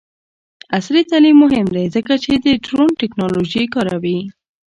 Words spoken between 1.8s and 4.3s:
ځکه چې د ډرون ټیکنالوژي کاروي.